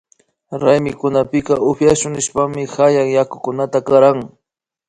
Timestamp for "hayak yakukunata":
2.75-3.79